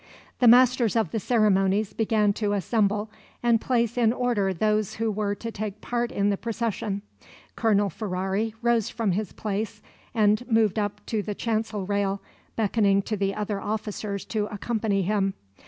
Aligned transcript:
The 0.39 0.47
masters 0.47 0.95
of 0.95 1.11
the 1.11 1.19
ceremonies 1.19 1.93
began 1.93 2.33
to 2.33 2.53
assemble 2.53 3.11
and 3.43 3.61
place 3.61 3.99
in 3.99 4.11
order 4.11 4.51
those 4.51 4.95
who 4.95 5.11
were 5.11 5.35
to 5.35 5.51
take 5.51 5.79
part 5.79 6.11
in 6.11 6.31
the 6.31 6.37
procession. 6.37 7.03
Colonel 7.55 7.91
Ferrari 7.91 8.55
rose 8.63 8.89
from 8.89 9.11
his 9.11 9.31
place 9.31 9.79
and 10.15 10.43
moved 10.49 10.79
up 10.79 11.05
to 11.05 11.21
the 11.21 11.35
chancel 11.35 11.85
rail, 11.85 12.19
beckoning 12.55 13.03
to 13.03 13.15
the 13.15 13.35
other 13.35 13.61
officers 13.61 14.25
to 14.25 14.47
accompany 14.47 15.03
him. 15.03 15.35